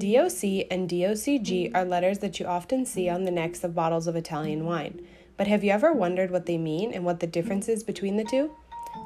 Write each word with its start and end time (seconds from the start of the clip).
DOC 0.00 0.66
and 0.70 0.88
DOCG 0.88 1.72
are 1.74 1.84
letters 1.84 2.20
that 2.20 2.40
you 2.40 2.46
often 2.46 2.86
see 2.86 3.10
on 3.10 3.24
the 3.24 3.30
necks 3.30 3.62
of 3.62 3.74
bottles 3.74 4.06
of 4.06 4.16
Italian 4.16 4.64
wine. 4.64 5.06
But 5.36 5.46
have 5.46 5.62
you 5.62 5.72
ever 5.72 5.92
wondered 5.92 6.30
what 6.30 6.46
they 6.46 6.56
mean 6.56 6.90
and 6.94 7.04
what 7.04 7.20
the 7.20 7.26
difference 7.26 7.68
is 7.68 7.84
between 7.84 8.16
the 8.16 8.24
two? 8.24 8.50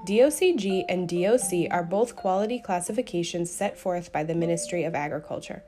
DOCG 0.07 0.85
and 0.89 1.09
DOC 1.09 1.69
are 1.73 1.83
both 1.83 2.15
quality 2.15 2.61
classifications 2.61 3.51
set 3.51 3.77
forth 3.77 4.13
by 4.13 4.23
the 4.23 4.37
Ministry 4.37 4.85
of 4.85 4.95
Agriculture. 4.95 5.65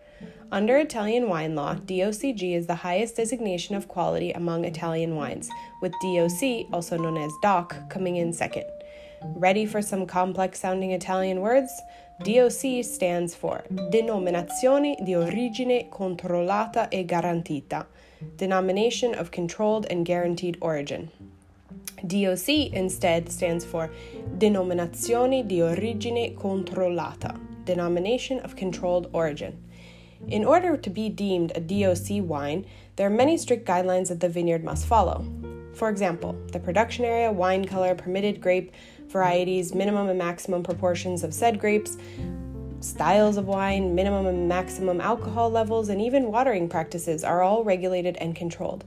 Under 0.52 0.78
Italian 0.78 1.28
wine 1.28 1.56
law, 1.56 1.74
DOCG 1.74 2.54
is 2.54 2.68
the 2.68 2.76
highest 2.76 3.16
designation 3.16 3.74
of 3.74 3.88
quality 3.88 4.30
among 4.30 4.64
Italian 4.64 5.16
wines, 5.16 5.50
with 5.82 5.92
DOC, 6.02 6.72
also 6.72 6.96
known 6.96 7.16
as 7.16 7.32
DOC, 7.42 7.90
coming 7.90 8.14
in 8.14 8.32
second. 8.32 8.64
Ready 9.34 9.66
for 9.66 9.82
some 9.82 10.06
complex 10.06 10.60
sounding 10.60 10.92
Italian 10.92 11.40
words? 11.40 11.72
DOCG 12.22 12.82
stands 12.82 13.34
for 13.34 13.62
Denominazione 13.68 14.96
di 15.02 15.14
origine 15.14 15.88
controllata 15.90 16.88
e 16.88 17.04
garantita, 17.04 17.86
denomination 18.36 19.14
of 19.14 19.30
controlled 19.30 19.86
and 19.90 20.06
guaranteed 20.06 20.56
origin. 20.60 21.10
DOC 22.02 22.72
instead 22.72 23.28
stands 23.28 23.66
for 23.66 23.90
Denominazione 24.38 25.46
di 25.46 25.60
origine 25.60 26.32
controllata, 26.32 27.38
denomination 27.64 28.40
of 28.42 28.56
controlled 28.56 29.08
origin. 29.12 29.62
In 30.26 30.42
order 30.42 30.78
to 30.78 30.88
be 30.88 31.10
deemed 31.10 31.52
a 31.54 31.60
DOC 31.60 32.26
wine, 32.26 32.64
there 32.96 33.06
are 33.08 33.10
many 33.10 33.36
strict 33.36 33.66
guidelines 33.66 34.08
that 34.08 34.20
the 34.20 34.28
vineyard 34.30 34.64
must 34.64 34.86
follow. 34.86 35.26
For 35.76 35.90
example, 35.90 36.34
the 36.52 36.58
production 36.58 37.04
area, 37.04 37.30
wine 37.30 37.66
color, 37.66 37.94
permitted 37.94 38.40
grape 38.40 38.72
varieties, 39.08 39.74
minimum 39.74 40.08
and 40.08 40.18
maximum 40.18 40.62
proportions 40.62 41.22
of 41.22 41.34
said 41.34 41.60
grapes, 41.60 41.98
styles 42.80 43.36
of 43.36 43.46
wine, 43.46 43.94
minimum 43.94 44.26
and 44.26 44.48
maximum 44.48 45.02
alcohol 45.02 45.50
levels, 45.50 45.90
and 45.90 46.00
even 46.00 46.32
watering 46.32 46.68
practices 46.68 47.22
are 47.22 47.42
all 47.42 47.62
regulated 47.62 48.16
and 48.16 48.34
controlled. 48.34 48.84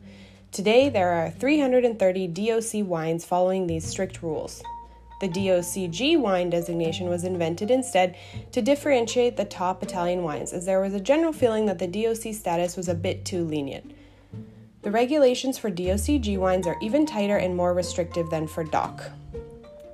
Today, 0.52 0.90
there 0.90 1.12
are 1.12 1.30
330 1.30 2.28
DOC 2.28 2.88
wines 2.88 3.24
following 3.24 3.68
these 3.68 3.86
strict 3.86 4.24
rules. 4.24 4.64
The 5.22 5.30
DOCG 5.30 6.20
wine 6.20 6.50
designation 6.50 7.08
was 7.08 7.24
invented 7.24 7.70
instead 7.70 8.16
to 8.52 8.64
differentiate 8.64 9.38
the 9.38 9.46
top 9.46 9.84
Italian 9.84 10.24
wines, 10.24 10.54
as 10.54 10.66
there 10.66 10.82
was 10.82 10.96
a 10.96 11.00
general 11.00 11.34
feeling 11.34 11.68
that 11.68 11.78
the 11.78 11.88
DOC 11.88 12.34
status 12.34 12.76
was 12.76 12.90
a 12.90 12.96
bit 12.96 13.26
too 13.26 13.44
lenient. 13.44 13.94
The 14.82 14.92
regulations 14.92 15.58
for 15.58 15.70
DOCG 15.70 16.38
wines 16.38 16.66
are 16.66 16.78
even 16.82 17.06
tighter 17.06 17.36
and 17.36 17.54
more 17.54 17.74
restrictive 17.74 18.30
than 18.30 18.48
for 18.48 18.64
DOC. 18.64 19.12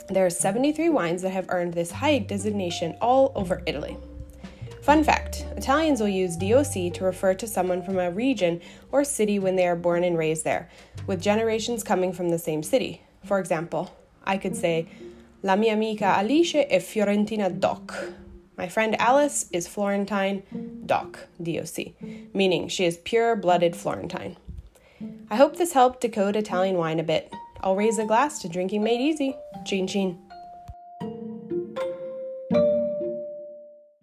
There 0.10 0.24
are 0.24 0.30
73 0.30 0.90
wines 0.90 1.24
that 1.24 1.32
have 1.32 1.48
earned 1.50 1.74
this 1.74 1.90
high 1.90 2.20
designation 2.20 2.96
all 3.02 3.32
over 3.34 3.64
Italy. 3.66 3.98
Fun 4.84 5.04
fact 5.04 5.48
Italians 5.58 6.00
will 6.00 6.08
use 6.08 6.38
DOC 6.38 6.94
to 6.94 7.04
refer 7.04 7.34
to 7.34 7.48
someone 7.48 7.82
from 7.82 7.98
a 7.98 8.12
region 8.12 8.62
or 8.92 9.04
city 9.04 9.40
when 9.40 9.56
they 9.56 9.66
are 9.66 9.76
born 9.76 10.04
and 10.04 10.20
raised 10.20 10.44
there, 10.44 10.70
with 11.08 11.20
generations 11.20 11.84
coming 11.84 12.14
from 12.14 12.30
the 12.30 12.38
same 12.38 12.62
city. 12.62 13.02
For 13.24 13.40
example, 13.40 13.92
I 14.24 14.38
could 14.38 14.56
say, 14.56 14.88
La 15.42 15.56
mia 15.56 15.74
amica 15.74 16.06
Alice 16.06 16.68
è 16.70 16.80
Fiorentina 16.80 17.50
Doc. 17.60 17.92
My 18.56 18.68
friend 18.68 18.96
Alice 19.02 19.48
is 19.52 19.68
Florentine 19.68 20.44
Doc, 20.86 21.28
DOC, 21.42 21.96
meaning 22.36 22.68
she 22.68 22.86
is 22.86 22.98
pure 22.98 23.36
blooded 23.36 23.76
Florentine. 23.76 24.38
I 25.30 25.36
hope 25.36 25.58
this 25.58 25.74
helped 25.74 26.02
decode 26.02 26.36
Italian 26.36 26.78
wine 26.78 27.00
a 27.00 27.04
bit. 27.04 27.34
I'll 27.62 27.76
raise 27.76 27.98
a 27.98 28.06
glass 28.06 28.40
to 28.40 28.50
drinking 28.50 28.84
made 28.84 29.02
easy. 29.02 29.36
Chin 29.66 29.88
chin. 29.88 30.25